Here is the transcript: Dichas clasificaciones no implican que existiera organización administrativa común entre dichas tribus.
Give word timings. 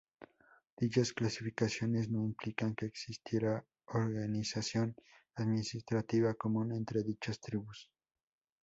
Dichas 0.79 1.13
clasificaciones 1.13 2.09
no 2.09 2.23
implican 2.25 2.73
que 2.73 2.87
existiera 2.87 3.63
organización 3.85 4.95
administrativa 5.35 6.33
común 6.33 6.71
entre 6.71 7.03
dichas 7.03 7.39
tribus. 7.39 7.87